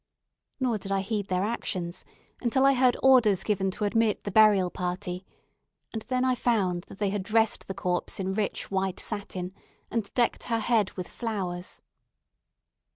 [0.59, 2.03] Nor did I heed their actions
[2.41, 5.27] until I heard orders given to admit the burial party,
[5.93, 9.53] and then I found that they had dressed the corpse in rich white satin,
[9.91, 11.83] and decked her head with flowers.